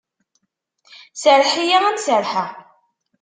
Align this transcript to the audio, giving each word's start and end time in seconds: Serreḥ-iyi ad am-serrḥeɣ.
Serreḥ-iyi 1.21 1.77
ad 1.77 1.83
am-serrḥeɣ. 1.89 2.49